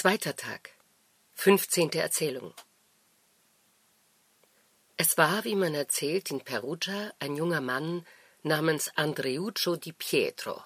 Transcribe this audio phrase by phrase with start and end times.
[0.00, 0.70] Zweiter Tag.
[1.34, 2.54] Fünfzehnte Erzählung.
[4.96, 8.06] Es war, wie man erzählt, in Perugia ein junger Mann
[8.44, 10.62] namens Andreuccio di Pietro,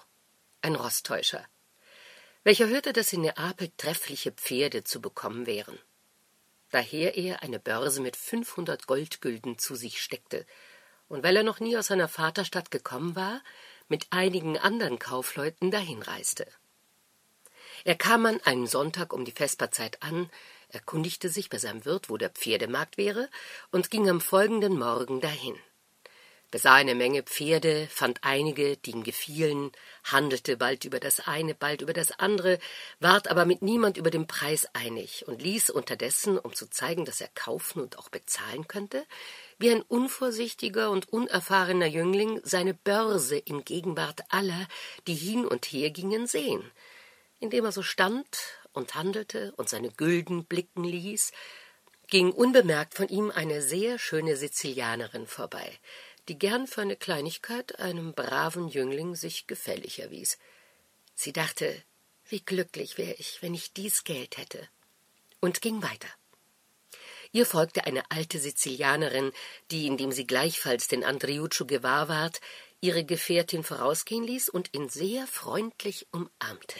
[0.61, 1.43] ein Rosttäuscher,
[2.43, 5.79] welcher hörte, dass in Neapel treffliche Pferde zu bekommen wären.
[6.69, 10.45] Daher er eine Börse mit fünfhundert Goldgülden zu sich steckte,
[11.07, 13.41] und weil er noch nie aus seiner Vaterstadt gekommen war,
[13.87, 16.45] mit einigen anderen Kaufleuten dahinreiste.
[17.85, 20.29] Er kam an einem Sonntag um die Vesperzeit an,
[20.69, 23.29] erkundigte sich bei seinem Wirt, wo der Pferdemarkt wäre,
[23.71, 25.55] und ging am folgenden Morgen dahin.
[26.49, 29.71] Besah eine Menge Pferde, fand einige, die ihm gefielen,
[30.03, 32.59] handelte bald über das eine, bald über das andere,
[32.99, 37.21] ward aber mit niemand über den Preis einig und ließ unterdessen, um zu zeigen, dass
[37.21, 39.03] er kaufen und auch bezahlen könnte,
[39.57, 44.67] wie ein unvorsichtiger und unerfahrener Jüngling seine Börse in Gegenwart aller,
[45.07, 46.63] die hin und her gingen, sehen,
[47.43, 48.25] indem er so stand
[48.71, 51.33] und handelte und seine Gülden blicken ließ,
[52.07, 55.77] ging unbemerkt von ihm eine sehr schöne Sizilianerin vorbei,
[56.29, 60.37] die gern für eine Kleinigkeit einem braven Jüngling sich gefällig erwies.
[61.15, 61.83] Sie dachte,
[62.29, 64.69] wie glücklich wäre ich, wenn ich dies Geld hätte,
[65.41, 66.07] und ging weiter.
[67.33, 69.33] Ihr folgte eine alte Sizilianerin,
[69.69, 72.39] die, indem sie gleichfalls den Andriuccio gewahr ward,
[72.79, 76.79] ihre Gefährtin vorausgehen ließ und ihn sehr freundlich umarmte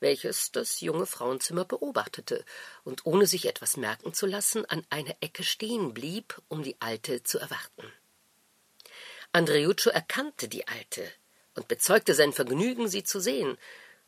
[0.00, 2.44] welches das junge Frauenzimmer beobachtete
[2.84, 7.22] und ohne sich etwas merken zu lassen an einer Ecke stehen blieb, um die Alte
[7.22, 7.92] zu erwarten.
[9.32, 11.06] Andreuccio erkannte die Alte
[11.54, 13.58] und bezeugte sein Vergnügen, sie zu sehen,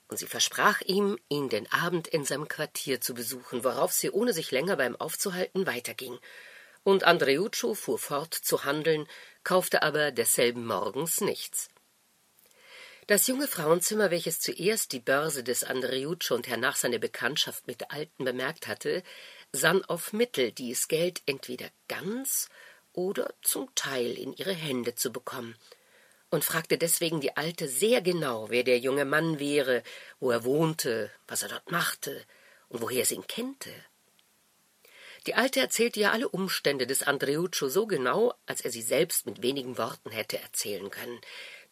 [0.08, 4.32] und sie versprach ihm, ihn den Abend in seinem Quartier zu besuchen, worauf sie, ohne
[4.32, 6.18] sich länger beim Aufzuhalten, weiterging.
[6.82, 9.06] Und Andreuccio fuhr fort zu handeln,
[9.44, 11.68] kaufte aber desselben Morgens nichts.
[13.08, 18.26] Das junge Frauenzimmer, welches zuerst die Börse des Andreuccio und hernach seine Bekanntschaft mit Alten
[18.26, 19.02] bemerkt hatte,
[19.50, 22.50] sann auf Mittel, dies Geld entweder ganz
[22.92, 25.56] oder zum Teil in ihre Hände zu bekommen,
[26.28, 29.82] und fragte deswegen die Alte sehr genau, wer der junge Mann wäre,
[30.20, 32.22] wo er wohnte, was er dort machte
[32.68, 33.70] und woher sie ihn kennte.
[35.26, 39.40] Die Alte erzählte ihr alle Umstände des Andreuccio so genau, als er sie selbst mit
[39.40, 41.20] wenigen Worten hätte erzählen können,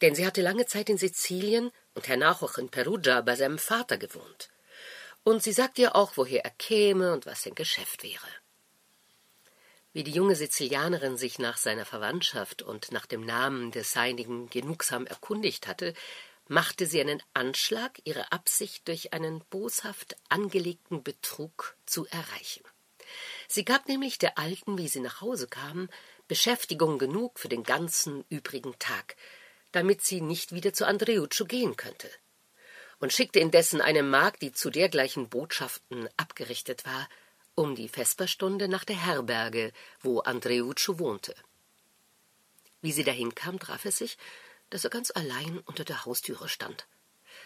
[0.03, 3.99] denn sie hatte lange Zeit in Sizilien und hernach auch in Perugia bei seinem Vater
[3.99, 4.51] gewohnt.
[5.25, 8.29] Und sie sagte ihr auch, woher er käme und was sein Geschäft wäre.
[9.93, 15.07] Wie die junge Sizilianerin sich nach seiner Verwandtschaft und nach dem Namen des Seinigen genugsam
[15.07, 15.95] erkundigt hatte,
[16.49, 22.63] machte sie einen Anschlag, ihre Absicht durch einen boshaft angelegten Betrug zu erreichen.
[23.49, 25.89] Sie gab nämlich der Alten, wie sie nach Hause kam,
[26.29, 29.17] Beschäftigung genug für den ganzen übrigen Tag,
[29.77, 32.11] damit sie nicht wieder zu Andreuccio gehen könnte,
[32.99, 37.07] und schickte indessen eine Magd, die zu dergleichen Botschaften abgerichtet war,
[37.55, 41.35] um die Vesperstunde nach der Herberge, wo Andreuccio wohnte.
[42.81, 44.17] Wie sie dahin kam, traf es sich,
[44.71, 46.87] dass er ganz allein unter der Haustüre stand,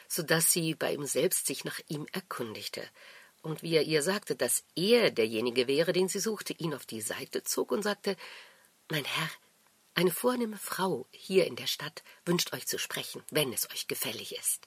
[0.07, 2.89] so dass sie bei ihm selbst sich nach ihm erkundigte,
[3.43, 7.01] und wie er ihr sagte, dass er derjenige wäre, den sie suchte, ihn auf die
[7.01, 8.17] Seite zog und sagte
[8.89, 9.31] Mein Herr,
[10.01, 14.35] eine vornehme Frau hier in der Stadt wünscht euch zu sprechen, wenn es euch gefällig
[14.35, 14.67] ist.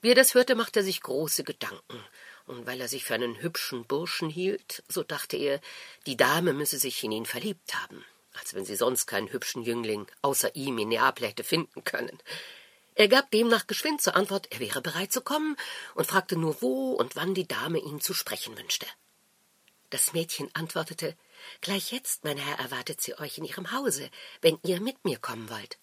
[0.00, 2.04] Wie er das hörte, machte er sich große Gedanken,
[2.46, 5.60] und weil er sich für einen hübschen Burschen hielt, so dachte er,
[6.06, 10.08] die Dame müsse sich in ihn verliebt haben, als wenn sie sonst keinen hübschen Jüngling
[10.20, 12.18] außer ihm in Neapel hätte finden können.
[12.96, 15.56] Er gab demnach geschwind zur Antwort, er wäre bereit zu kommen,
[15.94, 18.86] und fragte nur, wo und wann die Dame ihn zu sprechen wünschte.
[19.90, 21.16] Das Mädchen antwortete
[21.60, 24.10] Gleich jetzt, mein Herr, erwartet sie euch in ihrem Hause,
[24.40, 25.78] wenn ihr mit mir kommen wollt.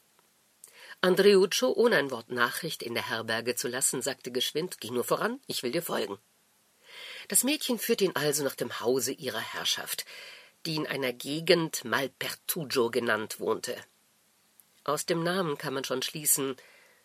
[1.02, 5.40] Andreuccio, ohne ein Wort Nachricht in der Herberge zu lassen, sagte geschwind Geh nur voran,
[5.48, 6.18] ich will dir folgen.
[7.30, 10.06] Das Mädchen führte ihn also nach dem Hause ihrer Herrschaft,
[10.66, 13.78] die in einer Gegend Malpertugio genannt wohnte.
[14.84, 16.58] Aus dem Namen kann man schon schließen,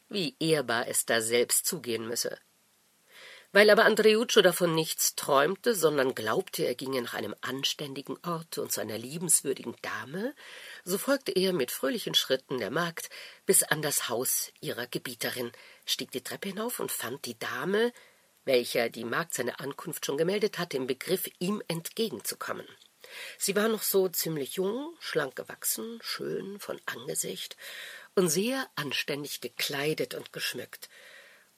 [0.08, 2.38] wie ehrbar es da selbst zugehen müsse.
[3.54, 8.72] Weil aber Andreuccio davon nichts träumte, sondern glaubte, er ginge nach einem anständigen Orte und
[8.72, 10.34] zu einer liebenswürdigen Dame,
[10.82, 13.10] so folgte er mit fröhlichen Schritten der Magd
[13.46, 15.52] bis an das Haus ihrer Gebieterin,
[15.86, 17.92] stieg die Treppe hinauf und fand die Dame,
[18.44, 22.66] welcher die Magd seine Ankunft schon gemeldet hatte, im Begriff, ihm entgegenzukommen.
[23.38, 27.56] Sie war noch so ziemlich jung, schlank gewachsen, schön von Angesicht
[28.16, 30.88] und sehr anständig gekleidet und geschmückt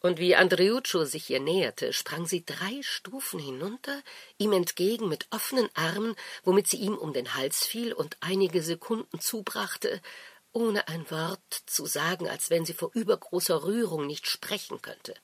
[0.07, 4.03] und wie Andreuccio sich ihr näherte, sprang sie drei Stufen hinunter,
[4.39, 6.15] ihm entgegen mit offenen Armen,
[6.45, 10.01] womit sie ihm um den Hals fiel und einige Sekunden zubrachte,
[10.53, 15.15] ohne ein Wort zu sagen, als wenn sie vor übergroßer Rührung nicht sprechen könnte.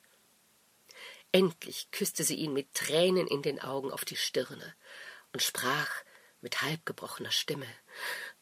[1.30, 4.74] endlich küsste sie ihn mit Tränen in den Augen auf die Stirne
[5.32, 5.90] und sprach
[6.40, 7.68] mit halbgebrochener Stimme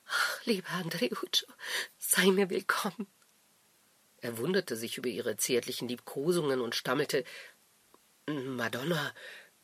[0.07, 1.49] Ach, lieber Andreuccio,
[1.99, 3.07] sei mir willkommen.
[4.21, 7.25] Er wunderte sich über ihre zärtlichen Liebkosungen und stammelte
[8.27, 9.15] Madonna,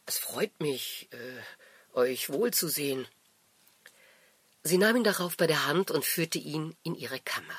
[0.06, 3.06] es freut mich, äh, euch wohlzusehen.
[4.62, 7.58] Sie nahm ihn darauf bei der Hand und führte ihn in ihre Kammer.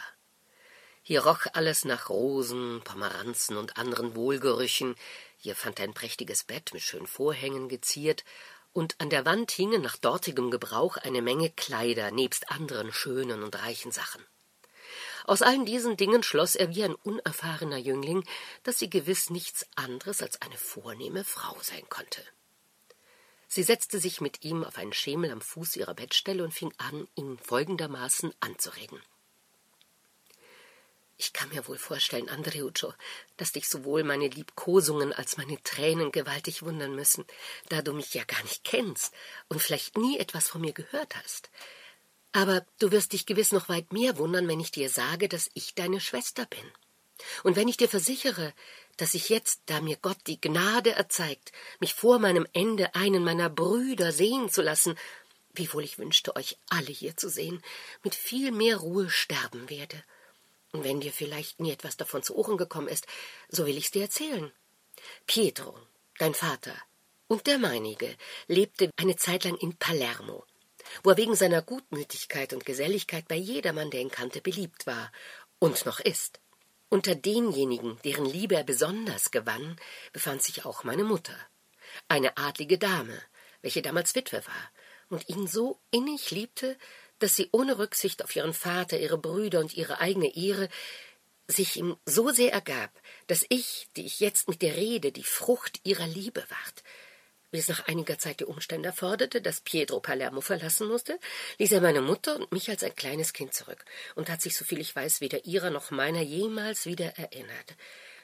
[1.01, 4.95] Hier roch alles nach Rosen, Pomeranzen und anderen Wohlgerüchen.
[5.38, 8.25] Hier fand er ein prächtiges Bett mit schönen Vorhängen geziert,
[8.73, 13.55] und an der Wand hingen nach dortigem Gebrauch eine Menge Kleider nebst anderen schönen und
[13.55, 14.23] reichen Sachen.
[15.27, 18.24] Aus allen diesen Dingen schloss er wie ein unerfahrener Jüngling,
[18.63, 22.24] dass sie gewiss nichts anderes als eine vornehme Frau sein konnte.
[23.50, 27.09] Sie setzte sich mit ihm auf einen Schemel am Fuß ihrer Bettstelle und fing an,
[27.15, 29.01] ihn folgendermaßen anzureden.
[31.18, 32.94] Ich kann mir wohl vorstellen, Andreuccio,
[33.35, 37.25] dass dich sowohl meine Liebkosungen als meine Tränen gewaltig wundern müssen,
[37.68, 39.13] da du mich ja gar nicht kennst
[39.50, 41.50] und vielleicht nie etwas von mir gehört hast.
[42.38, 45.74] Aber du wirst dich gewiss noch weit mehr wundern, wenn ich dir sage, dass ich
[45.74, 46.72] deine Schwester bin.
[47.44, 48.54] Und wenn ich dir versichere,
[48.95, 53.50] dass ich jetzt, da mir Gott die Gnade erzeigt, mich vor meinem Ende einen meiner
[53.50, 55.00] Brüder sehen zu lassen,
[55.56, 57.63] wiewohl ich wünschte, euch alle hier zu sehen,
[58.04, 60.04] mit viel mehr Ruhe sterben werde.
[60.74, 63.07] Und wenn dir vielleicht nie etwas davon zu Ohren gekommen ist,
[63.50, 64.51] so will ich's dir erzählen.
[65.25, 65.75] Pietro,
[66.19, 66.75] dein Vater,
[67.25, 70.45] und der meinige lebte eine Zeit lang in Palermo
[71.04, 75.12] wo er wegen seiner Gutmütigkeit und Geselligkeit bei jedermann, der ihn kannte, beliebt war
[75.60, 76.39] und noch ist.
[76.89, 79.78] Unter denjenigen, deren Liebe er besonders gewann,
[80.13, 81.36] befand sich auch meine Mutter,
[82.07, 83.22] eine adlige Dame,
[83.62, 84.72] welche damals Witwe war
[85.10, 86.78] und ihn so innig liebte,
[87.19, 90.69] dass sie ohne Rücksicht auf ihren Vater, ihre Brüder und ihre eigene Ehre
[91.48, 92.92] sich ihm so sehr ergab,
[93.28, 96.83] dass ich, die ich jetzt mit dir rede, die Frucht ihrer Liebe ward,
[97.51, 101.19] wie es nach einiger Zeit die Umstände erforderte, dass Pietro Palermo verlassen musste,
[101.59, 103.85] ließ er meine Mutter und mich als ein kleines Kind zurück
[104.15, 107.75] und hat sich, soviel ich weiß, weder ihrer noch meiner jemals wieder erinnert.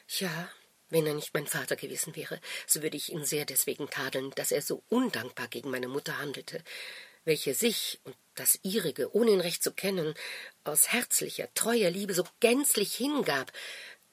[0.08, 0.50] Ja,
[0.90, 4.52] wenn er nicht mein Vater gewesen wäre, so würde ich ihn sehr deswegen tadeln, dass
[4.52, 6.62] er so undankbar gegen meine Mutter handelte,
[7.24, 10.14] welche sich und das ihrige, ohne ihn recht zu kennen,
[10.64, 13.52] aus herzlicher, treuer Liebe so gänzlich hingab,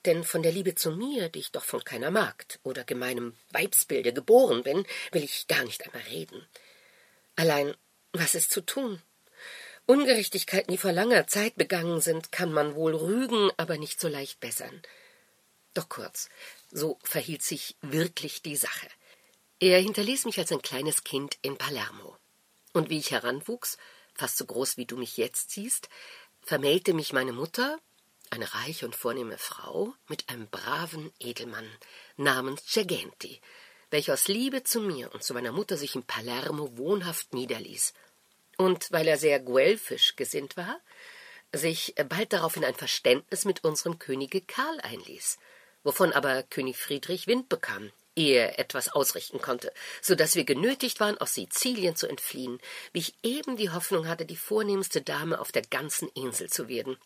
[0.06, 4.13] denn von der Liebe zu mir, die ich doch von keiner Magd oder gemeinem Weibsbilde
[4.13, 6.48] geboren bin, will ich gar nicht einmal reden.
[7.36, 7.75] Allein,
[8.13, 9.01] was ist zu tun?
[9.86, 14.39] Ungerechtigkeiten, die vor langer Zeit begangen sind, kann man wohl rügen, aber nicht so leicht
[14.39, 14.81] bessern.
[15.74, 16.30] Doch kurz,
[16.71, 18.88] so verhielt sich wirklich die Sache.
[19.59, 22.18] Er hinterließ mich als ein kleines Kind in Palermo.
[22.74, 23.77] Und wie ich heranwuchs,
[24.13, 25.89] fast so groß wie du mich jetzt siehst,
[26.42, 27.80] vermählte mich meine Mutter,
[28.31, 31.69] eine reiche und vornehme Frau mit einem braven Edelmann
[32.18, 33.42] namens Cegenti,
[33.89, 37.94] welcher aus Liebe zu mir und zu meiner Mutter sich in Palermo wohnhaft niederließ,
[38.57, 40.80] und weil er sehr guelfisch gesinnt war,
[41.54, 45.38] sich bald darauf in ein Verständnis mit unserem Könige Karl einließ,
[45.83, 51.00] wovon aber König Friedrich Wind bekam, ehe er etwas ausrichten konnte, so dass wir genötigt
[51.00, 52.60] waren, aus Sizilien zu entfliehen,
[52.94, 56.98] wie ich eben die Hoffnung hatte, die vornehmste Dame auf der ganzen Insel zu werden,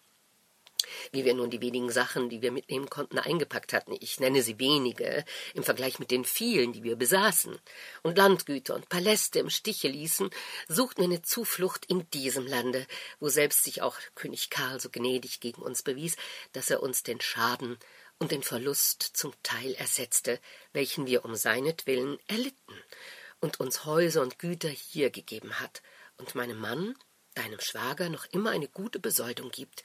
[1.11, 3.95] wie wir nun die wenigen Sachen, die wir mitnehmen konnten, eingepackt hatten.
[3.99, 7.57] Ich nenne sie wenige im Vergleich mit den vielen, die wir besaßen,
[8.03, 10.29] und Landgüter und Paläste im Stiche ließen,
[10.67, 12.85] suchten eine Zuflucht in diesem Lande,
[13.19, 16.15] wo selbst sich auch König Karl so gnädig gegen uns bewies,
[16.53, 17.77] dass er uns den Schaden
[18.19, 20.39] und den Verlust zum Teil ersetzte,
[20.73, 22.73] welchen wir um seinetwillen erlitten,
[23.41, 25.81] und uns Häuser und Güter hier gegeben hat,
[26.17, 26.95] und meinem Mann,
[27.33, 29.83] deinem Schwager, noch immer eine gute Besoldung gibt,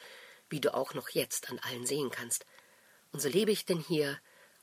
[0.50, 2.44] wie du auch noch jetzt an allen sehen kannst.
[3.12, 4.18] Und so lebe ich denn hier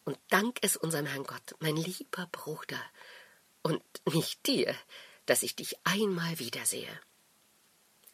[0.06, 2.82] und dank es unserem Herrn Gott, mein lieber Bruder,
[3.62, 4.76] und nicht dir,
[5.26, 7.00] dass ich dich einmal wiedersehe.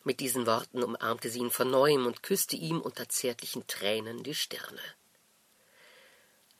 [0.03, 4.36] Mit diesen Worten umarmte sie ihn von neuem und küsste ihm unter zärtlichen Tränen die
[4.36, 4.82] Stirne.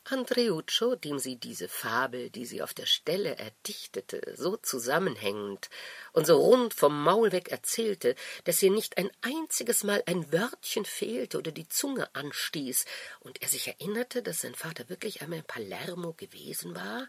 [0.04, 5.70] Andreuccio, dem sie diese Fabel, die sie auf der Stelle erdichtete, so zusammenhängend
[6.12, 10.84] und so rund vom Maul weg erzählte, dass ihr nicht ein einziges Mal ein Wörtchen
[10.84, 12.84] fehlte oder die Zunge anstieß,
[13.20, 17.08] und er sich erinnerte, dass sein Vater wirklich einmal in Palermo gewesen war,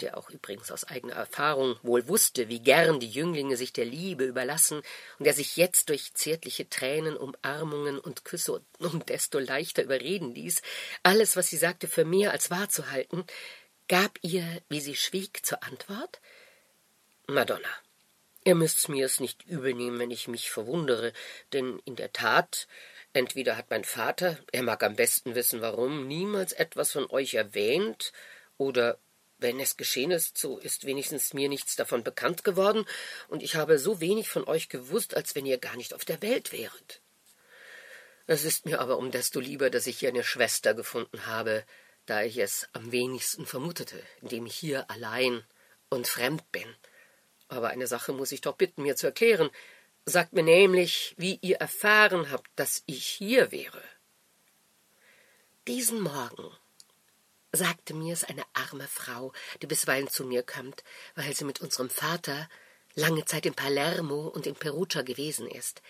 [0.00, 4.24] der auch übrigens aus eigener Erfahrung wohl wusste, wie gern die Jünglinge sich der Liebe
[4.24, 4.82] überlassen,
[5.18, 10.62] und der sich jetzt durch zärtliche Tränen, Umarmungen und Küsse um desto leichter überreden ließ,
[11.02, 13.24] alles, was sie sagte, für mehr als wahr zu halten,
[13.88, 16.20] gab ihr, wie sie schwieg, zur Antwort
[17.26, 17.68] Madonna,
[18.44, 21.12] ihr müsst mir's nicht übelnehmen, wenn ich mich verwundere,
[21.52, 22.66] denn in der Tat,
[23.12, 28.12] entweder hat mein Vater, er mag am besten wissen warum, niemals etwas von euch erwähnt,
[28.58, 28.98] Oder
[29.38, 32.84] wenn es geschehen ist, so ist wenigstens mir nichts davon bekannt geworden,
[33.28, 36.20] und ich habe so wenig von euch gewusst, als wenn ihr gar nicht auf der
[36.22, 37.00] Welt wäret.
[38.26, 41.64] Es ist mir aber um desto lieber, dass ich hier eine Schwester gefunden habe,
[42.04, 45.44] da ich es am wenigsten vermutete, indem ich hier allein
[45.88, 46.76] und fremd bin.
[47.48, 49.50] Aber eine Sache muss ich doch bitten, mir zu erklären.
[50.04, 53.82] Sagt mir nämlich, wie ihr erfahren habt, dass ich hier wäre.
[55.66, 56.50] Diesen Morgen
[57.52, 62.48] sagte mir's eine arme Frau, die bisweilen zu mir kommt, weil sie mit unserem Vater
[62.94, 65.82] lange Zeit in Palermo und in Perugia gewesen ist.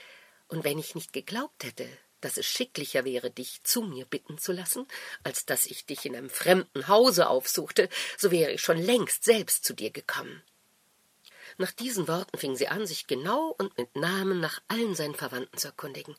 [0.48, 1.88] Und wenn ich nicht geglaubt hätte,
[2.20, 4.86] dass es schicklicher wäre, dich zu mir bitten zu lassen,
[5.22, 9.64] als dass ich dich in einem fremden Hause aufsuchte, so wäre ich schon längst selbst
[9.64, 10.42] zu dir gekommen.
[11.56, 15.58] Nach diesen Worten fing sie an, sich genau und mit Namen nach allen seinen Verwandten
[15.58, 16.16] zu erkundigen,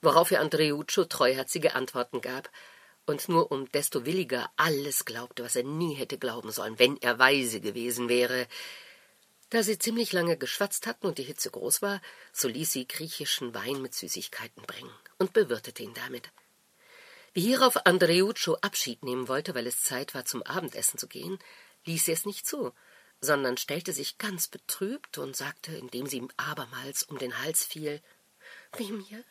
[0.00, 2.50] worauf ihr Andreuccio treuherzige Antworten gab,
[3.06, 7.18] und nur um desto williger alles glaubte, was er nie hätte glauben sollen, wenn er
[7.18, 8.46] weise gewesen wäre.
[9.50, 13.54] Da sie ziemlich lange geschwatzt hatten und die Hitze groß war, so ließ sie griechischen
[13.54, 16.30] Wein mit Süßigkeiten bringen und bewirtete ihn damit.
[17.32, 21.38] Wie hierauf Andreuccio Abschied nehmen wollte, weil es Zeit war, zum Abendessen zu gehen,
[21.84, 22.72] ließ sie es nicht zu,
[23.20, 28.02] sondern stellte sich ganz betrübt und sagte, indem sie ihm abermals um den Hals fiel
[28.76, 29.22] Wie mir,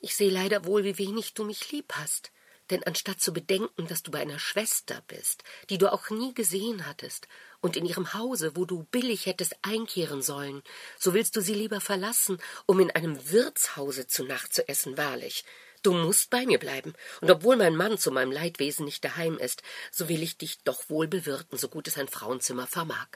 [0.00, 2.30] ich sehe leider wohl, wie wenig du mich lieb hast.
[2.70, 6.86] Denn anstatt zu bedenken, dass du bei einer Schwester bist, die du auch nie gesehen
[6.86, 7.28] hattest,
[7.60, 10.62] und in ihrem Hause, wo du billig hättest einkehren sollen,
[10.98, 15.44] so willst du sie lieber verlassen, um in einem Wirtshause zu Nacht zu essen, wahrlich.
[15.82, 19.62] Du musst bei mir bleiben, und obwohl mein Mann zu meinem Leidwesen nicht daheim ist,
[19.92, 23.08] so will ich dich doch wohl bewirten, so gut es ein Frauenzimmer vermag.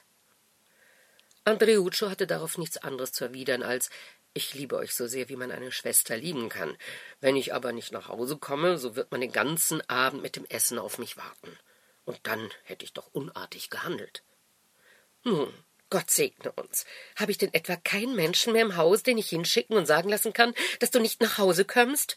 [1.45, 3.91] Andreuccio hatte darauf nichts anderes zu erwidern als
[4.33, 6.77] ich liebe euch so sehr, wie man eine Schwester lieben kann.
[7.21, 10.47] Wenn ich aber nicht nach Hause komme, so wird man den ganzen Abend mit dem
[10.47, 11.59] Essen auf mich warten.
[12.05, 14.23] Und dann hätte ich doch unartig gehandelt.
[15.25, 15.53] Nun,
[15.91, 16.87] Gott segne uns.
[17.17, 20.33] Habe ich denn etwa keinen Menschen mehr im Haus, den ich hinschicken und sagen lassen
[20.33, 22.17] kann, dass du nicht nach Hause kommst?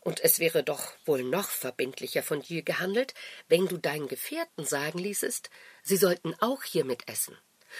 [0.00, 3.14] Und es wäre doch wohl noch verbindlicher von dir gehandelt,
[3.48, 5.50] wenn du deinen Gefährten sagen ließest,
[5.82, 7.36] sie sollten auch hier mitessen.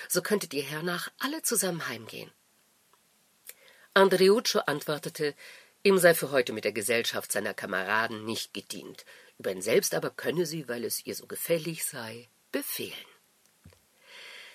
[0.09, 2.31] So könntet ihr hernach alle zusammen heimgehen.
[3.95, 5.35] Andreuccio antwortete,
[5.83, 9.05] ihm sei für heute mit der Gesellschaft seiner Kameraden nicht gedient,
[9.39, 12.95] über ihn selbst aber könne sie, weil es ihr so gefällig sei, befehlen.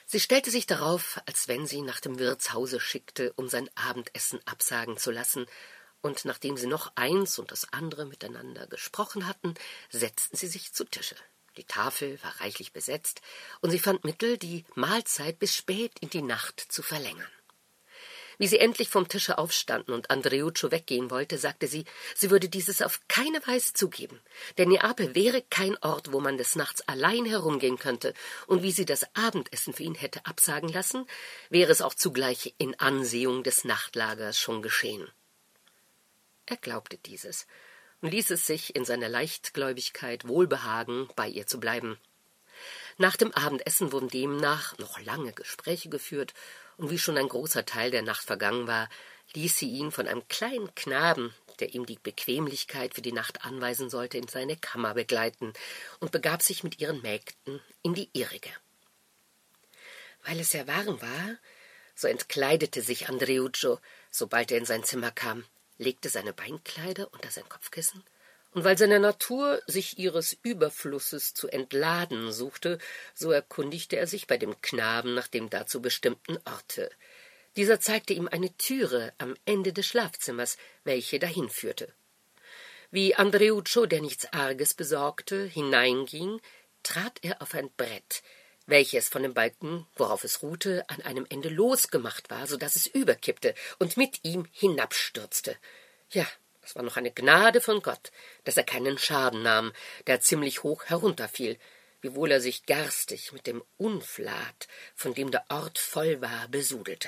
[0.08, 4.98] Sie stellte sich darauf, als wenn sie nach dem Wirtshause schickte, um sein Abendessen absagen
[4.98, 5.46] zu lassen,
[6.02, 9.54] und nachdem sie noch eins und das andere miteinander gesprochen hatten,
[9.90, 11.18] setzten sie sich zu Tische.
[11.58, 13.22] Die Tafel war reichlich besetzt,
[13.62, 17.30] und sie fand Mittel, die Mahlzeit bis spät in die Nacht zu verlängern.
[18.38, 22.84] Wie sie endlich vom Tische aufstanden und Andreuccio weggehen wollte, sagte sie, sie würde dieses
[22.84, 24.22] auf keine Weise zugeben,
[24.58, 28.14] denn Neapel wäre kein Ort, wo man des Nachts allein herumgehen könnte,
[28.46, 31.08] und wie sie das Abendessen für ihn hätte absagen lassen,
[31.50, 35.10] wäre es auch zugleich in Ansehung des Nachtlagers schon geschehen.
[36.46, 37.48] Er glaubte dieses
[38.02, 41.98] und ließ es sich in seiner Leichtgläubigkeit wohlbehagen, bei ihr zu bleiben.
[42.98, 46.34] Nach dem Abendessen wurden demnach noch lange Gespräche geführt,
[46.78, 48.90] und wie schon ein großer Teil der Nacht vergangen war,
[49.34, 53.90] ließ sie ihn von einem kleinen Knaben, der ihm die Bequemlichkeit für die Nacht anweisen
[53.90, 55.54] sollte, in seine Kammer begleiten
[56.00, 58.50] und begab sich mit ihren Mägden in die ihrige.
[60.24, 61.38] Weil es sehr warm war,
[61.96, 63.80] so entkleidete sich Andreuccio,
[64.12, 65.46] sobald er in sein Zimmer kam,
[65.78, 68.04] legte seine Beinkleider unter sein Kopfkissen
[68.58, 72.80] und weil seine Natur sich ihres Überflusses zu entladen suchte,
[73.14, 76.90] so erkundigte er sich bei dem Knaben nach dem dazu bestimmten Orte.
[77.56, 81.94] Dieser zeigte ihm eine Türe am Ende des Schlafzimmers, welche dahin führte.
[82.90, 86.42] Wie Andreuccio, der nichts Arges besorgte, hineinging,
[86.82, 88.24] trat er auf ein Brett,
[88.66, 92.88] welches von dem Balken, worauf es ruhte, an einem Ende losgemacht war, so dass es
[92.88, 95.56] überkippte und mit ihm hinabstürzte.
[96.10, 96.26] Ja,
[96.68, 98.12] es war noch eine Gnade von Gott,
[98.44, 99.72] dass er keinen Schaden nahm,
[100.06, 101.58] der ziemlich hoch herunterfiel,
[102.02, 107.08] wiewohl er sich garstig mit dem Unflat, von dem der Ort voll war, besudelte.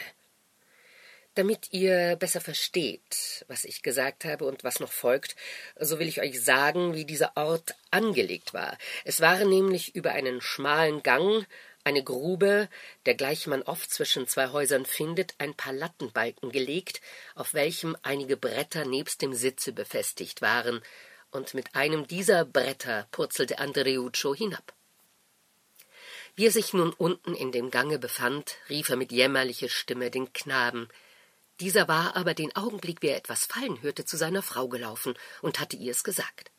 [1.36, 5.36] Damit ihr besser versteht, was ich gesagt habe und was noch folgt,
[5.78, 8.78] so will ich euch sagen, wie dieser Ort angelegt war.
[9.04, 11.46] Es war nämlich über einen schmalen Gang
[11.84, 12.70] eine Grube,
[13.06, 17.02] dergleichen man oft zwischen zwei Häusern findet, ein paar Lattenbalken gelegt,
[17.36, 20.82] auf welchem einige Bretter nebst dem Sitze befestigt waren,
[21.32, 24.74] und mit einem dieser Bretter purzelte Andreuccio hinab.
[26.36, 30.32] Wie er sich nun unten in dem Gange befand, rief er mit jämmerlicher Stimme den
[30.34, 30.88] Knaben.
[31.60, 35.60] Dieser war aber den Augenblick, wie er etwas fallen hörte, zu seiner Frau gelaufen und
[35.60, 36.52] hatte ihr es gesagt.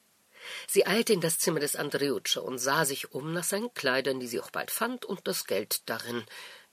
[0.67, 4.27] Sie eilte in das Zimmer des Andreuccio und sah sich um nach seinen Kleidern, die
[4.27, 6.25] sie auch bald fand, und das Geld darin,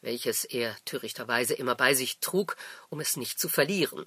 [0.01, 2.55] welches er törichterweise immer bei sich trug,
[2.89, 4.05] um es nicht zu verlieren.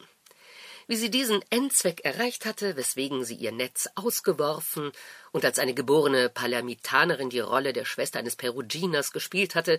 [0.86, 4.90] Wie sie diesen Endzweck erreicht hatte, weswegen sie ihr Netz ausgeworfen
[5.30, 9.78] und als eine geborene Palermitanerin die Rolle der Schwester eines Peruginers gespielt hatte,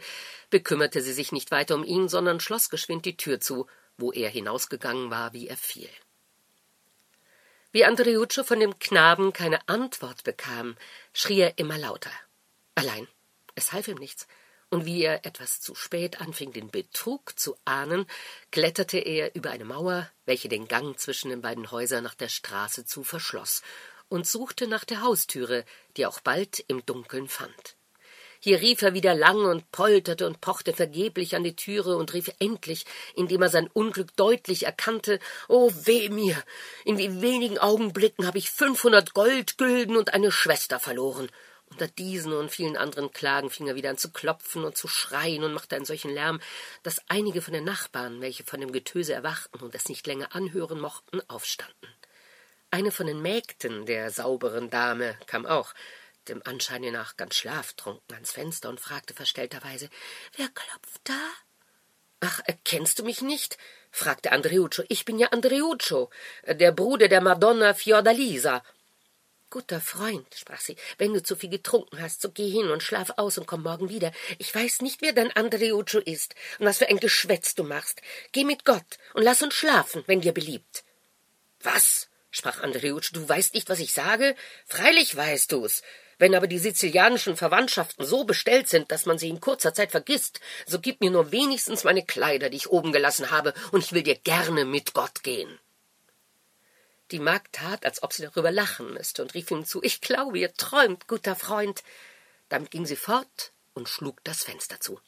[0.50, 4.30] bekümmerte sie sich nicht weiter um ihn, sondern schloss geschwind die Tür zu, wo er
[4.30, 5.90] hinausgegangen war, wie er fiel.
[7.74, 10.76] Wie Andreuccio von dem Knaben keine Antwort bekam,
[11.14, 12.12] schrie er immer lauter.
[12.76, 13.08] Allein,
[13.56, 14.28] es half ihm nichts,
[14.70, 18.08] und wie er etwas zu spät anfing, den Betrug zu ahnen,
[18.52, 22.84] kletterte er über eine Mauer, welche den Gang zwischen den beiden Häusern nach der Straße
[22.86, 23.62] zu verschloss,
[24.10, 25.64] und suchte nach der Haustüre,
[25.96, 27.78] die er auch bald im Dunkeln fand.
[28.44, 32.32] Hier rief er wieder lang und polterte und pochte vergeblich an die Türe und rief
[32.40, 36.42] endlich, indem er sein Unglück deutlich erkannte, Oh weh mir!
[36.84, 41.30] In wie wenigen Augenblicken habe ich fünfhundert Goldgülden und eine Schwester verloren.
[41.70, 45.44] Unter diesen und vielen anderen Klagen fing er wieder an zu klopfen und zu schreien
[45.44, 46.42] und machte einen solchen Lärm,
[46.82, 50.82] dass einige von den Nachbarn, welche von dem Getöse erwachten und es nicht länger anhören
[50.82, 51.88] mochten, aufstanden.
[52.72, 55.76] Eine von den Mägden der sauberen Dame kam auch,
[56.28, 59.90] dem Anscheine nach ganz schlaftrunken ans Fenster und fragte verstellterweise
[60.36, 61.20] Wer klopft da?
[62.20, 63.58] Ach, erkennst du mich nicht?
[63.92, 64.86] fragte Andreuccio.
[64.90, 66.10] Ich bin ja Andreuccio,
[66.48, 68.64] der Bruder der Madonna Fiordalisa.
[69.50, 73.12] Guter Freund, sprach sie, wenn du zu viel getrunken hast, so geh hin und schlaf
[73.18, 74.14] aus und komm morgen wieder.
[74.38, 78.02] Ich weiß nicht, wer dein Andreuccio ist und was für ein Geschwätz du machst.
[78.32, 80.86] Geh mit Gott und lass uns schlafen, wenn dir beliebt.
[81.60, 82.08] Was?
[82.30, 84.36] sprach Andreuccio, du weißt nicht, was ich sage?
[84.68, 85.82] Freilich weißt du's.
[86.22, 90.40] Wenn aber die sizilianischen Verwandtschaften so bestellt sind, dass man sie in kurzer Zeit vergisst,
[90.68, 94.04] so gib mir nur wenigstens meine Kleider, die ich oben gelassen habe, und ich will
[94.04, 95.58] dir gerne mit Gott gehen.
[97.10, 100.38] Die Magd tat, als ob sie darüber lachen müsste, und rief ihm zu Ich glaube,
[100.38, 101.82] ihr träumt, guter Freund.
[102.50, 105.00] Damit ging sie fort und schlug das Fenster zu.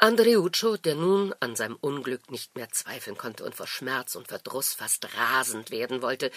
[0.00, 4.74] Andreuccio, der nun an seinem Unglück nicht mehr zweifeln konnte und vor Schmerz und Verdruß
[4.74, 6.30] fast rasend werden wollte,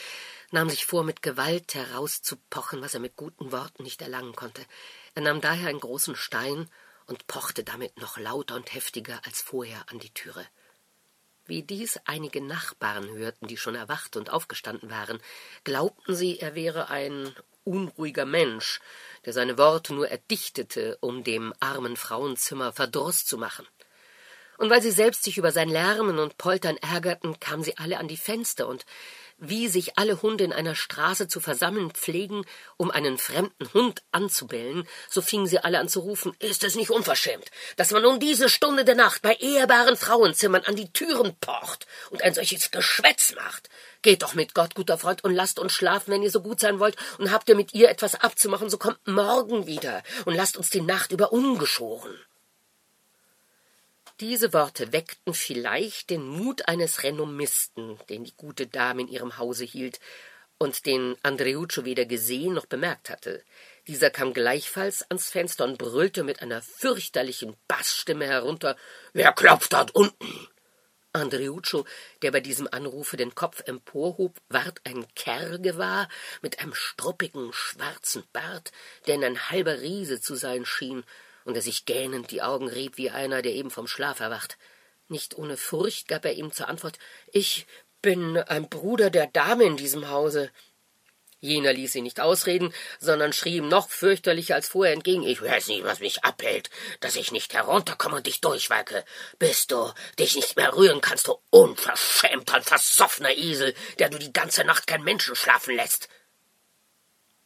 [0.49, 4.65] nahm sich vor, mit Gewalt herauszupochen, was er mit guten Worten nicht erlangen konnte.
[5.13, 6.71] Er nahm daher einen großen Stein
[7.05, 10.43] und pochte damit noch lauter und heftiger als vorher an die Türe.
[11.45, 15.21] Wie dies einige Nachbarn hörten, die schon erwacht und aufgestanden waren,
[15.63, 17.31] glaubten sie, er wäre ein
[17.63, 18.79] unruhiger Mensch,
[19.25, 23.67] der seine Worte nur erdichtete, um dem armen Frauenzimmer Verdruß zu machen.
[24.57, 28.07] Und weil sie selbst sich über sein Lärmen und Poltern ärgerten, kamen sie alle an
[28.07, 28.85] die Fenster und
[29.41, 32.45] wie sich alle Hunde in einer Straße zu versammeln pflegen,
[32.77, 36.91] um einen fremden Hund anzubellen, so fingen sie alle an zu rufen, ist es nicht
[36.91, 41.87] unverschämt, dass man um diese Stunde der Nacht bei ehrbaren Frauenzimmern an die Türen pocht
[42.11, 43.69] und ein solches Geschwätz macht.
[44.03, 46.79] Geht doch mit Gott, guter Freund, und lasst uns schlafen, wenn ihr so gut sein
[46.79, 50.69] wollt, und habt ihr mit ihr etwas abzumachen, so kommt morgen wieder und lasst uns
[50.69, 52.15] die Nacht über ungeschoren.
[54.21, 59.65] Diese Worte weckten vielleicht den Mut eines Renommisten, den die gute Dame in ihrem Hause
[59.65, 59.99] hielt
[60.59, 63.43] und den Andreuccio weder gesehen noch bemerkt hatte.
[63.87, 68.77] Dieser kam gleichfalls ans Fenster und brüllte mit einer fürchterlichen Bassstimme herunter
[69.13, 70.47] Wer klopft dort unten?
[71.13, 71.87] Andreuccio,
[72.21, 76.07] der bei diesem Anrufe den Kopf emporhob, ward ein Kerl gewahr
[76.43, 78.71] mit einem struppigen, schwarzen Bart,
[79.07, 81.03] der in ein halber Riese zu sein schien
[81.45, 84.57] und er sich gähnend die Augen rieb wie einer, der eben vom Schlaf erwacht.
[85.07, 86.97] Nicht ohne Furcht gab er ihm zur Antwort
[87.31, 87.67] Ich
[88.01, 90.51] bin ein Bruder der Dame in diesem Hause.
[91.43, 95.23] Jener ließ ihn nicht ausreden, sondern schrie ihm noch fürchterlicher als vorher entgegen.
[95.23, 99.03] Ich weiß nicht, was mich abhält, dass ich nicht herunterkomme und dich durchwacke.
[99.39, 104.31] Bis du dich nicht mehr rühren kannst, du unverschämter und versoffener Esel, der du die
[104.31, 106.09] ganze Nacht kein Menschen schlafen lässt.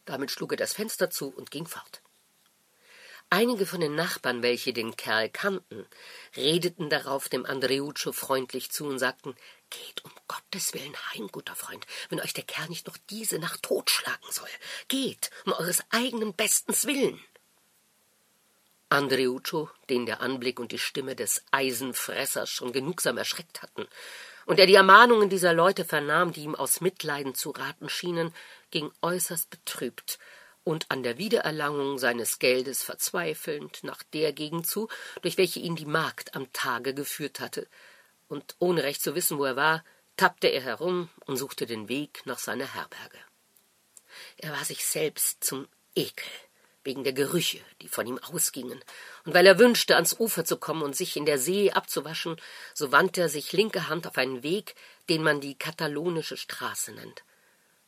[0.04, 2.02] Damit schlug er das Fenster zu und ging fort.
[3.28, 5.84] Einige von den Nachbarn, welche den Kerl kannten,
[6.36, 9.34] redeten darauf dem Andreuccio freundlich zu und sagten
[9.68, 13.64] Geht um Gottes Willen heim, guter Freund, wenn euch der Kerl nicht noch diese Nacht
[13.64, 14.48] totschlagen soll.
[14.86, 17.20] Geht, um eures eigenen Bestens willen.
[18.88, 23.88] Andreuccio, den der Anblick und die Stimme des Eisenfressers schon genugsam erschreckt hatten,
[24.44, 28.32] und der die Ermahnungen dieser Leute vernahm, die ihm aus Mitleiden zu raten schienen,
[28.70, 30.20] ging äußerst betrübt
[30.66, 34.88] und an der Wiedererlangung seines Geldes verzweifelnd nach der Gegend zu,
[35.22, 37.68] durch welche ihn die Magd am Tage geführt hatte,
[38.26, 39.84] und ohne recht zu wissen, wo er war,
[40.16, 43.18] tappte er herum und suchte den Weg nach seiner Herberge.
[44.38, 46.26] Er war sich selbst zum Ekel,
[46.82, 48.82] wegen der Gerüche, die von ihm ausgingen,
[49.24, 52.40] und weil er wünschte, ans Ufer zu kommen und sich in der See abzuwaschen,
[52.74, 54.74] so wandte er sich linke Hand auf einen Weg,
[55.08, 57.22] den man die katalonische Straße nennt.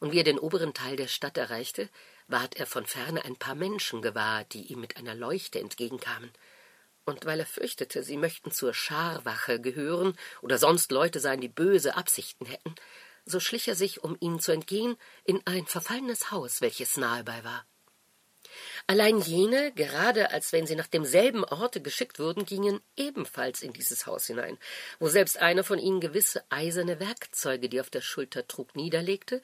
[0.01, 1.89] und wie er den oberen Teil der Stadt erreichte,
[2.29, 6.31] ward er von ferne ein paar Menschen gewahr, die ihm mit einer Leuchte entgegenkamen.
[7.05, 11.97] Und weil er fürchtete, sie möchten zur Scharwache gehören oder sonst Leute sein, die böse
[11.97, 12.75] Absichten hätten,
[13.25, 17.43] so schlich er sich, um ihnen zu entgehen, in ein verfallenes Haus, welches nahe bei
[17.45, 17.65] war.
[18.87, 24.07] Allein jene, gerade als wenn sie nach demselben Orte geschickt würden, gingen ebenfalls in dieses
[24.07, 24.59] Haus hinein,
[24.99, 29.43] wo selbst einer von ihnen gewisse eiserne Werkzeuge, die auf der Schulter trug, niederlegte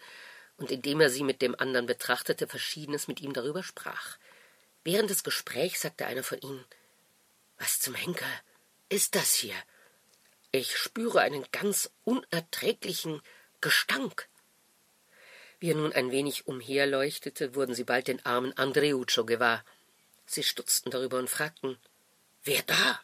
[0.57, 4.19] und indem er sie mit dem anderen betrachtete, Verschiedenes mit ihm darüber sprach.
[4.85, 6.65] Während des Gesprächs sagte einer von ihnen
[7.59, 8.27] Was zum Henker
[8.89, 9.57] ist das hier?
[10.53, 13.23] Ich spüre einen ganz unerträglichen
[13.61, 14.29] Gestank.
[15.59, 19.65] Wie er nun ein wenig umherleuchtete, wurden sie bald den armen Andreuccio gewahr.
[20.27, 21.79] Sie stutzten darüber und fragten
[22.45, 23.01] Wer da?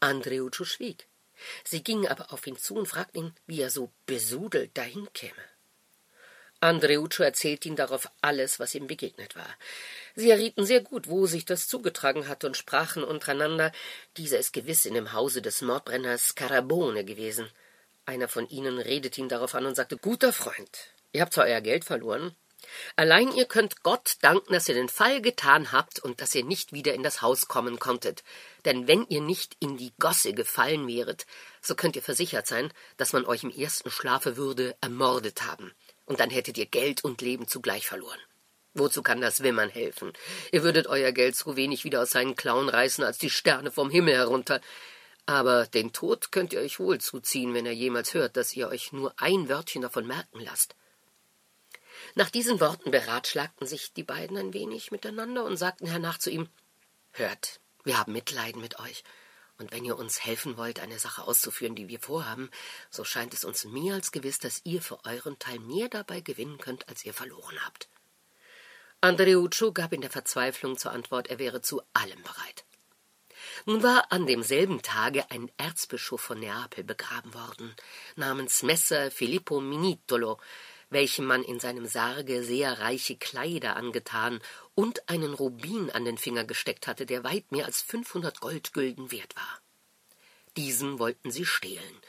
[0.00, 1.06] Andreuccio schwieg.
[1.62, 5.53] Sie gingen aber auf ihn zu und fragten ihn, wie er so besudelt dahin käme.
[6.64, 9.54] Andreuccio erzählte ihm darauf alles, was ihm begegnet war.
[10.16, 13.70] Sie errieten sehr gut, wo sich das zugetragen hatte, und sprachen untereinander,
[14.16, 17.50] dieser ist gewiss in dem Hause des Mordbrenners Carabone gewesen.
[18.06, 21.60] Einer von ihnen redete ihn darauf an und sagte Guter Freund, ihr habt zwar euer
[21.60, 22.34] Geld verloren,
[22.96, 26.72] allein ihr könnt Gott danken, dass ihr den Fall getan habt und dass ihr nicht
[26.72, 28.24] wieder in das Haus kommen konntet.
[28.64, 31.26] Denn wenn ihr nicht in die Gosse gefallen wäret,
[31.60, 35.74] so könnt ihr versichert sein, dass man euch im ersten Schlafe würde ermordet haben
[36.06, 38.18] und dann hättet ihr Geld und Leben zugleich verloren.
[38.74, 40.12] Wozu kann das Wimmern helfen?
[40.50, 43.88] Ihr würdet euer Geld so wenig wieder aus seinen Klauen reißen als die Sterne vom
[43.88, 44.60] Himmel herunter.
[45.26, 48.92] Aber den Tod könnt ihr euch wohl zuziehen, wenn er jemals hört, dass ihr euch
[48.92, 50.74] nur ein Wörtchen davon merken lasst.
[52.16, 56.48] Nach diesen Worten beratschlagten sich die beiden ein wenig miteinander und sagten hernach zu ihm
[57.12, 59.04] Hört, wir haben Mitleiden mit euch
[59.58, 62.50] und wenn ihr uns helfen wollt, eine Sache auszuführen, die wir vorhaben,
[62.90, 66.58] so scheint es uns mehr als gewiss, dass ihr für euren Teil mehr dabei gewinnen
[66.58, 67.88] könnt, als ihr verloren habt.
[69.00, 72.64] Andreuccio gab in der Verzweiflung zur Antwort, er wäre zu allem bereit.
[73.66, 77.74] Nun war an demselben Tage ein Erzbischof von Neapel begraben worden,
[78.16, 80.40] namens Messer Filippo Minitolo,
[80.94, 84.40] welchem man in seinem Sarge sehr reiche Kleider angetan
[84.74, 89.36] und einen Rubin an den Finger gesteckt hatte, der weit mehr als fünfhundert Goldgülden wert
[89.36, 89.60] war.
[90.56, 92.00] Diesen wollten sie stehlen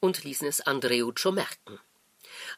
[0.00, 1.78] und ließen es Andreuccio merken.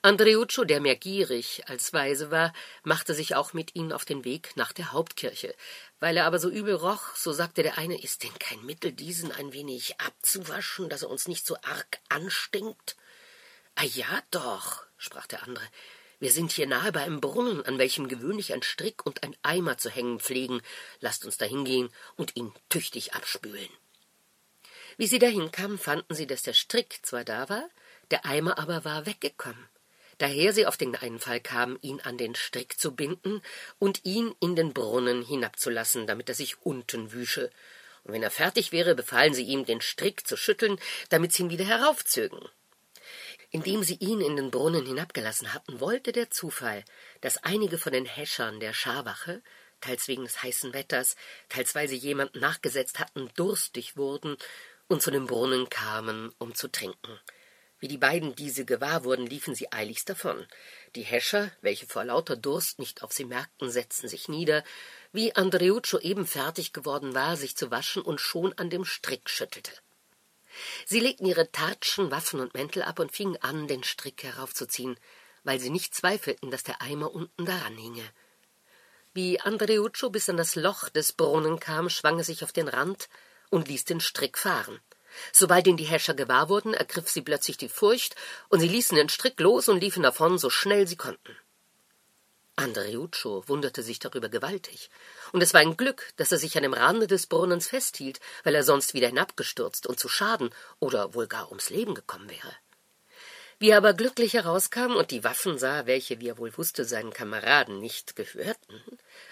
[0.03, 2.53] Andreuccio, der mehr gierig als weise war,
[2.85, 5.55] machte sich auch mit ihnen auf den Weg nach der Hauptkirche.
[5.99, 9.33] Weil er aber so übel roch, so sagte der eine, ist denn kein Mittel, diesen
[9.33, 12.97] ein wenig abzuwaschen, dass er uns nicht so arg anstinkt?
[13.75, 15.65] Ah ja doch, sprach der andere,
[16.21, 19.79] wir sind hier nahe bei einem Brunnen, an welchem gewöhnlich ein Strick und ein Eimer
[19.79, 20.61] zu hängen pflegen.
[21.01, 23.71] Lasst uns dahin gehen und ihn tüchtig abspülen.
[24.99, 27.71] Wie sie dahin kamen, fanden sie, dass der Strick zwar da war,
[28.11, 29.67] der Eimer aber war weggekommen.
[30.19, 33.41] Daher sie auf den Einfall kamen, ihn an den Strick zu binden
[33.79, 37.51] und ihn in den Brunnen hinabzulassen, damit er sich unten wüsche.
[38.05, 40.79] Und wenn er fertig wäre, befahlen sie ihm, den Strick zu schütteln,
[41.09, 42.47] damit sie ihn wieder heraufzögen.
[43.53, 46.85] Indem sie ihn in den Brunnen hinabgelassen hatten, wollte der Zufall,
[47.21, 49.43] dass einige von den Häschern der Scharwache,
[49.81, 51.17] teils wegen des heißen Wetters,
[51.49, 54.37] teils weil sie jemand nachgesetzt hatten, durstig wurden
[54.87, 57.19] und zu dem Brunnen kamen, um zu trinken.
[57.81, 60.47] Wie die beiden diese gewahr wurden, liefen sie eiligst davon.
[60.95, 64.63] Die Häscher, welche vor lauter Durst nicht auf sie merkten, setzten sich nieder,
[65.13, 69.73] wie Andreuccio eben fertig geworden war, sich zu waschen und schon an dem Strick schüttelte.
[70.87, 74.99] Sie legten ihre Tatschen, Waffen und Mäntel ab und fingen an, den Strick heraufzuziehen,
[75.45, 78.05] weil sie nicht zweifelten, dass der Eimer unten daran hinge.
[79.13, 83.09] Wie Andreuccio bis an das Loch des Brunnen kam, schwang er sich auf den Rand
[83.51, 84.81] und ließ den Strick fahren.
[85.33, 88.15] Sobald ihn die Häscher gewahr wurden, ergriff sie plötzlich die Furcht,
[88.49, 91.37] und sie ließen den Strick los und liefen davon, so schnell sie konnten.
[92.61, 94.91] Andreuccio wunderte sich darüber gewaltig,
[95.33, 98.55] und es war ein Glück, dass er sich an dem Rande des Brunnens festhielt, weil
[98.55, 102.55] er sonst wieder hinabgestürzt und zu Schaden oder wohl gar ums Leben gekommen wäre.
[103.59, 107.15] Wie er aber glücklich herauskam und die Waffen sah, welche, wie er wohl wusste, seinen
[107.15, 108.83] Kameraden nicht gehörten,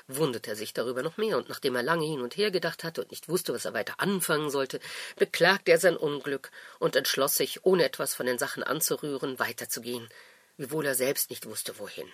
[0.07, 3.03] wunderte er sich darüber noch mehr, und nachdem er lange hin und her gedacht hatte
[3.03, 4.81] und nicht wusste, was er weiter anfangen sollte,
[5.17, 10.09] beklagte er sein Unglück und entschloss sich, ohne etwas von den Sachen anzurühren, weiterzugehen,
[10.57, 12.11] wiewohl er selbst nicht wusste, wohin.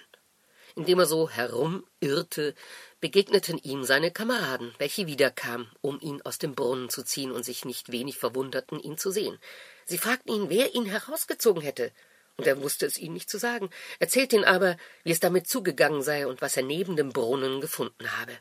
[0.77, 2.55] Indem er so herumirrte,
[3.01, 7.65] begegneten ihm seine Kameraden, welche wiederkamen, um ihn aus dem Brunnen zu ziehen und sich
[7.65, 9.39] nicht wenig verwunderten, ihn zu sehen.
[9.87, 11.93] Sie fragten ihn, wer ihn herausgezogen hätte,
[12.37, 16.03] und er wusste es ihnen nicht zu sagen, erzählte ihnen aber, wie es damit zugegangen
[16.03, 18.37] sei und was er neben dem Brunnen gefunden habe.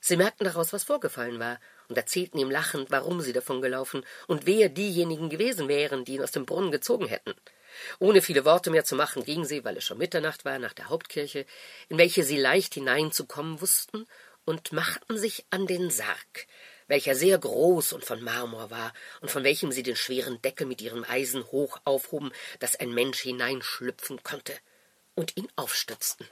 [0.00, 4.46] Sie merkten daraus, was vorgefallen war, und erzählten ihm lachend, warum sie davon gelaufen und
[4.46, 7.34] wer diejenigen gewesen wären, die ihn aus dem Brunnen gezogen hätten.
[7.98, 10.88] Ohne viele Worte mehr zu machen, gingen sie, weil es schon Mitternacht war, nach der
[10.88, 11.46] Hauptkirche,
[11.88, 14.06] in welche sie leicht hineinzukommen wussten,
[14.44, 16.46] und machten sich an den Sarg,
[16.88, 20.80] welcher sehr groß und von Marmor war und von welchem sie den schweren Deckel mit
[20.80, 24.54] ihrem Eisen hoch aufhoben, dass ein Mensch hineinschlüpfen konnte,
[25.14, 26.26] und ihn aufstützten.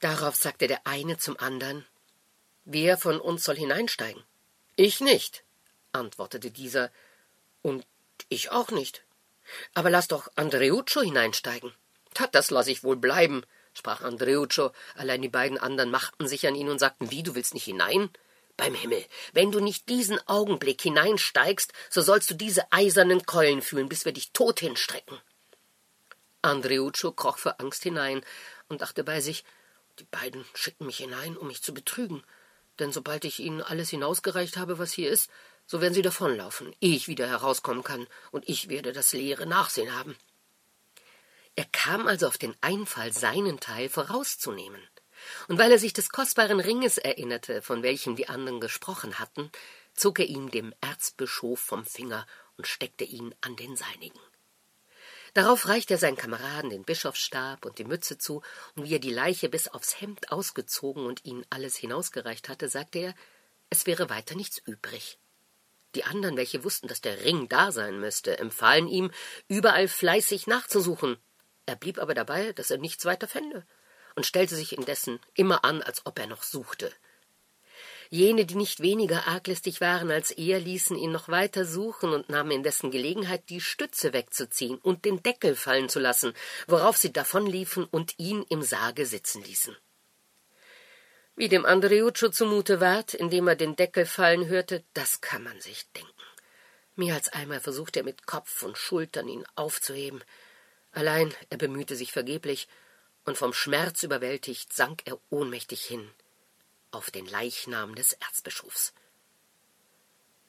[0.00, 1.84] Darauf sagte der eine zum andern
[2.66, 4.22] Wer von uns soll hineinsteigen?
[4.76, 5.44] Ich nicht,
[5.92, 6.90] antwortete dieser,
[7.62, 7.86] und
[8.28, 9.03] ich auch nicht.
[9.74, 11.72] Aber lass doch Andreuccio hineinsteigen.
[12.32, 13.42] Das lass ich wohl bleiben,
[13.74, 17.54] sprach Andreuccio, allein die beiden anderen machten sich an ihn und sagten, wie, du willst
[17.54, 18.10] nicht hinein?
[18.56, 23.88] Beim Himmel, wenn du nicht diesen Augenblick hineinsteigst, so sollst du diese eisernen Keulen fühlen,
[23.88, 25.20] bis wir dich tot hinstrecken.
[26.40, 28.24] Andreuccio kroch vor Angst hinein
[28.68, 29.44] und dachte bei sich,
[29.98, 32.22] die beiden schicken mich hinein, um mich zu betrügen,
[32.78, 35.30] denn sobald ich ihnen alles hinausgereicht habe, was hier ist,
[35.66, 39.94] so werden sie davonlaufen, ehe ich wieder herauskommen kann, und ich werde das leere Nachsehen
[39.94, 40.16] haben.
[41.56, 44.82] Er kam also auf den Einfall, seinen Teil vorauszunehmen.
[45.48, 49.50] Und weil er sich des kostbaren Ringes erinnerte, von welchem die anderen gesprochen hatten,
[49.94, 54.20] zog er ihn dem Erzbischof vom Finger und steckte ihn an den seinigen.
[55.32, 58.42] Darauf reichte er seinen Kameraden den Bischofsstab und die Mütze zu,
[58.76, 62.98] und wie er die Leiche bis aufs Hemd ausgezogen und ihnen alles hinausgereicht hatte, sagte
[62.98, 63.14] er,
[63.70, 65.18] es wäre weiter nichts übrig.
[65.94, 69.10] Die anderen, welche wussten, dass der Ring da sein müsste, empfahlen ihm,
[69.48, 71.16] überall fleißig nachzusuchen.
[71.66, 73.64] Er blieb aber dabei, dass er nichts weiter fände,
[74.16, 76.92] und stellte sich indessen immer an, als ob er noch suchte.
[78.10, 82.50] Jene, die nicht weniger arglistig waren als er, ließen ihn noch weiter suchen und nahmen
[82.50, 86.32] indessen Gelegenheit, die Stütze wegzuziehen und den Deckel fallen zu lassen,
[86.68, 89.76] worauf sie davonliefen und ihn im Sarge sitzen ließen.
[91.36, 95.84] Wie dem Andreuccio zumute ward, indem er den Deckel fallen hörte, das kann man sich
[95.92, 96.10] denken.
[96.96, 100.22] Mehr als einmal versuchte er mit Kopf und Schultern ihn aufzuheben.
[100.92, 102.68] Allein er bemühte sich vergeblich,
[103.24, 106.08] und vom Schmerz überwältigt sank er ohnmächtig hin
[106.92, 108.92] auf den Leichnam des Erzbischofs.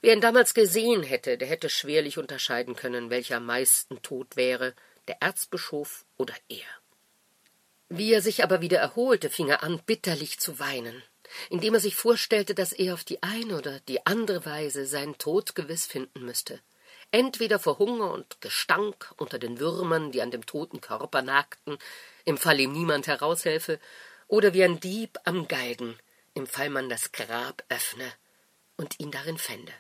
[0.02, 4.76] Wer ihn damals gesehen hätte, der hätte schwerlich unterscheiden können, welcher am meisten tot wäre,
[5.08, 6.68] der Erzbischof oder er.
[7.90, 11.04] Wie er sich aber wieder erholte, fing er an, bitterlich zu weinen,
[11.50, 15.56] indem er sich vorstellte, dass er auf die eine oder die andere Weise seinen Tod
[15.56, 16.60] gewiss finden müsste
[17.12, 21.78] entweder vor Hunger und Gestank unter den Würmern, die an dem toten Körper nagten,
[22.26, 23.80] im Fall ihm niemand heraushelfe,
[24.28, 25.98] oder wie ein Dieb am Galgen,
[26.34, 28.12] im Fall man das Grab öffne
[28.78, 29.72] und ihn darin fände.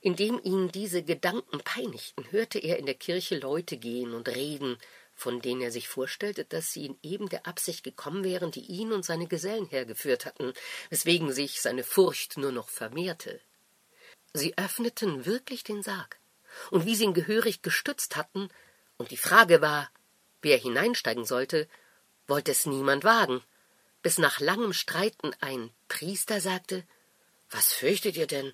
[0.00, 4.76] Indem ihn diese Gedanken peinigten, hörte er in der Kirche Leute gehen und reden,
[5.14, 8.92] von denen er sich vorstellte, dass sie in eben der Absicht gekommen wären, die ihn
[8.92, 10.52] und seine Gesellen hergeführt hatten,
[10.90, 13.40] weswegen sich seine Furcht nur noch vermehrte.
[14.32, 16.18] Sie öffneten wirklich den Sarg,
[16.70, 18.48] und wie sie ihn gehörig gestützt hatten,
[18.96, 19.90] und die Frage war,
[20.42, 21.68] wer hineinsteigen sollte,
[22.26, 23.42] wollte es niemand wagen,
[24.02, 26.84] bis nach langem Streiten ein Priester sagte
[27.50, 28.52] Was fürchtet ihr denn?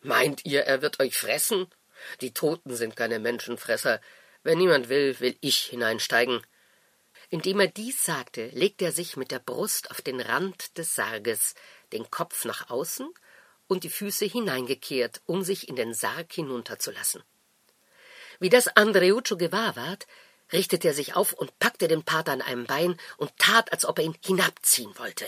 [0.00, 1.68] Meint ihr, er wird euch fressen?
[2.20, 4.00] Die Toten sind keine Menschenfresser.
[4.42, 6.42] Wenn niemand will, will ich hineinsteigen.
[7.30, 11.54] Indem er dies sagte, legte er sich mit der Brust auf den Rand des Sarges,
[11.92, 13.12] den Kopf nach außen
[13.66, 17.22] und die Füße hineingekehrt, um sich in den Sarg hinunterzulassen.
[18.40, 20.06] Wie das Andreuccio gewahr ward,
[20.52, 23.98] richtete er sich auf und packte den Pater an einem Bein und tat, als ob
[23.98, 25.26] er ihn hinabziehen wollte.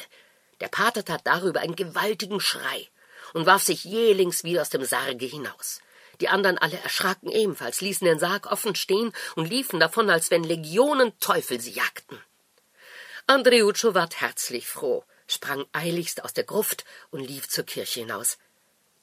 [0.61, 2.89] Der Pater tat darüber einen gewaltigen Schrei
[3.35, 5.81] und warf sich jählings wieder aus dem Sarge hinaus.
[6.21, 10.45] Die anderen alle erschraken ebenfalls, ließen den Sarg offen stehen und liefen davon, als wenn
[10.45, 12.23] Legionen Teufel sie jagten.
[13.27, 18.39] Andreuccio ward herzlich froh, sprang eiligst aus der Gruft und lief zur Kirche hinaus.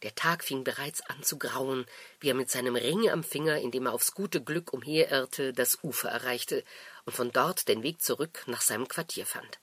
[0.03, 1.87] Der Tag fing bereits an zu grauen,
[2.19, 6.09] wie er mit seinem Ring am Finger, indem er aufs gute Glück umherirrte, das Ufer
[6.09, 6.63] erreichte
[7.05, 9.59] und von dort den Weg zurück nach seinem Quartier fand.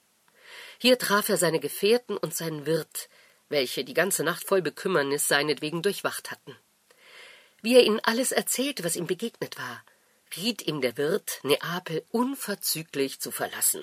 [0.79, 3.09] Hier traf er seine Gefährten und seinen Wirt,
[3.49, 6.57] welche die ganze Nacht voll Bekümmernis seinetwegen durchwacht hatten.
[7.65, 9.83] Wie er ihnen alles erzählte, was ihm begegnet war,
[10.37, 13.83] riet ihm der Wirt, Neapel unverzüglich zu verlassen.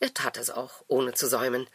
[0.00, 1.66] Er tat es auch, ohne zu säumen,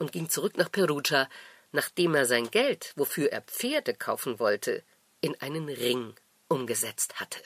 [0.00, 1.28] und ging zurück nach Perugia,
[1.70, 4.82] nachdem er sein Geld, wofür er Pferde kaufen wollte,
[5.20, 6.16] in einen Ring
[6.48, 7.38] umgesetzt hatte.